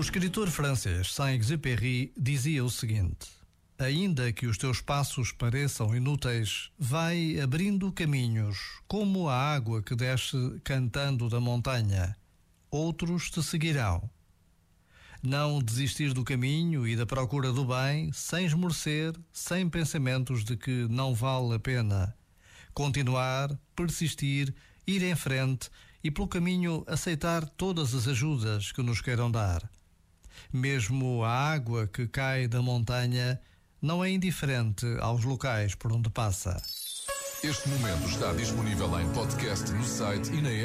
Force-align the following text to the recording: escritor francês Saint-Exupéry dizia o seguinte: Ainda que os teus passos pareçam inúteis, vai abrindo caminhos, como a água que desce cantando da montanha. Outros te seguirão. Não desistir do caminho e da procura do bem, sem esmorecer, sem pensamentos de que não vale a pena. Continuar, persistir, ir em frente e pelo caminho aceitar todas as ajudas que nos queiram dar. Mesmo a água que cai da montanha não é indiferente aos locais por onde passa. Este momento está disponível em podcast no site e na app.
escritor 0.00 0.48
francês 0.48 1.14
Saint-Exupéry 1.14 2.12
dizia 2.16 2.64
o 2.64 2.70
seguinte: 2.70 3.28
Ainda 3.78 4.32
que 4.32 4.46
os 4.46 4.58
teus 4.58 4.80
passos 4.80 5.32
pareçam 5.32 5.94
inúteis, 5.94 6.70
vai 6.78 7.38
abrindo 7.40 7.92
caminhos, 7.92 8.58
como 8.86 9.28
a 9.28 9.34
água 9.34 9.82
que 9.82 9.94
desce 9.94 10.36
cantando 10.64 11.28
da 11.28 11.40
montanha. 11.40 12.16
Outros 12.70 13.30
te 13.30 13.42
seguirão. 13.42 14.10
Não 15.22 15.62
desistir 15.62 16.12
do 16.12 16.24
caminho 16.24 16.86
e 16.86 16.96
da 16.96 17.06
procura 17.06 17.52
do 17.52 17.64
bem, 17.64 18.12
sem 18.12 18.44
esmorecer, 18.44 19.14
sem 19.32 19.68
pensamentos 19.68 20.44
de 20.44 20.56
que 20.56 20.86
não 20.88 21.14
vale 21.14 21.54
a 21.54 21.58
pena. 21.58 22.16
Continuar, 22.74 23.58
persistir, 23.74 24.54
ir 24.86 25.02
em 25.02 25.16
frente 25.16 25.70
e 26.02 26.10
pelo 26.10 26.28
caminho 26.28 26.84
aceitar 26.86 27.48
todas 27.48 27.94
as 27.94 28.06
ajudas 28.06 28.72
que 28.72 28.82
nos 28.82 29.00
queiram 29.00 29.30
dar. 29.30 29.68
Mesmo 30.52 31.24
a 31.24 31.30
água 31.30 31.86
que 31.86 32.06
cai 32.06 32.48
da 32.48 32.62
montanha 32.62 33.40
não 33.80 34.04
é 34.04 34.10
indiferente 34.10 34.86
aos 35.00 35.24
locais 35.24 35.74
por 35.74 35.92
onde 35.92 36.10
passa. 36.10 36.60
Este 37.44 37.68
momento 37.68 38.08
está 38.08 38.32
disponível 38.32 38.98
em 38.98 39.08
podcast 39.12 39.70
no 39.70 39.84
site 39.84 40.32
e 40.32 40.40
na 40.40 40.50
app. 40.50 40.64